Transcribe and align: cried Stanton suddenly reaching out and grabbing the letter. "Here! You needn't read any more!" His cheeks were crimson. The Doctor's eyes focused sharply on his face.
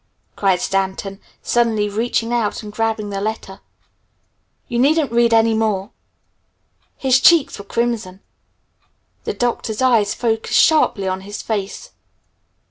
cried 0.35 0.59
Stanton 0.59 1.19
suddenly 1.43 1.87
reaching 1.87 2.33
out 2.33 2.63
and 2.63 2.73
grabbing 2.73 3.11
the 3.11 3.21
letter. 3.21 3.59
"Here! 4.65 4.77
You 4.79 4.79
needn't 4.79 5.11
read 5.11 5.31
any 5.31 5.53
more!" 5.53 5.91
His 6.97 7.19
cheeks 7.19 7.59
were 7.59 7.65
crimson. 7.65 8.21
The 9.25 9.33
Doctor's 9.35 9.79
eyes 9.79 10.15
focused 10.15 10.57
sharply 10.57 11.07
on 11.07 11.21
his 11.21 11.43
face. 11.43 11.91